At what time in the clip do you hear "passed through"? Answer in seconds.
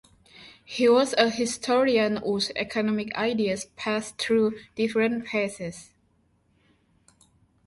3.77-4.57